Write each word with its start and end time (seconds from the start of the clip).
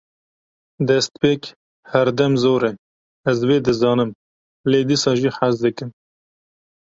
Destpêk 0.87 1.43
herdem 1.91 2.33
zor 2.43 2.61
e, 2.69 2.71
ez 3.31 3.39
vê 3.47 3.57
dizanim 3.67 4.11
lê 4.71 4.79
dîsa 4.89 5.11
jî 5.19 5.29
hez 5.37 5.55
dikim 5.63 5.89